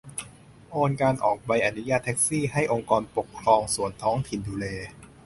[0.71, 4.65] โอนการออกใบอนุญาตแท็กซี่ ให้องค์กรปกครองส่วนท้องถิ่นดูแล?